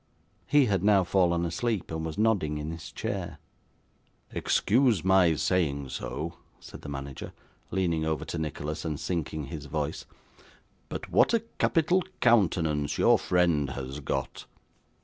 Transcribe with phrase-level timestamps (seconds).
[0.47, 3.37] He had now fallen asleep, and was nodding in his chair.
[4.31, 7.33] 'Excuse my saying so,' said the manager,
[7.69, 10.07] leaning over to Nicholas, and sinking his voice,
[10.89, 14.47] 'but what a capital countenance your friend has got!